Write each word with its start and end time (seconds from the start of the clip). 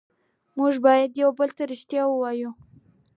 موږ 0.57 0.73
باید 0.85 1.11
یو 1.21 1.29
بل 1.39 1.49
ته 1.57 1.63
ریښتیا 1.71 2.03
ووایو 2.07 2.51